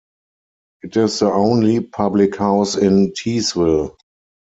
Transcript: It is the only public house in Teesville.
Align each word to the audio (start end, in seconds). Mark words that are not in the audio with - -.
It 0.81 0.97
is 0.97 1.19
the 1.19 1.31
only 1.31 1.79
public 1.79 2.35
house 2.35 2.75
in 2.75 3.11
Teesville. 3.11 3.97